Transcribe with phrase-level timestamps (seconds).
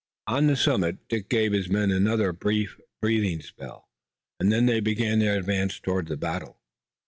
[0.25, 3.87] On the summit Dick gave his men another brief breathing spell,
[4.39, 6.59] and then they began their advance toward the battle.